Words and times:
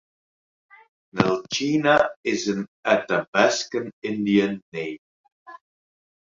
Nelchina 1.15 2.09
is 2.23 2.47
an 2.47 2.65
Athabascan 2.87 3.91
Indian 4.01 4.59
name. 4.73 4.97